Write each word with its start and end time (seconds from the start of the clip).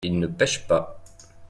il 0.03 0.17
ne 0.17 0.25
pêche 0.25 0.65
pas. 0.65 0.99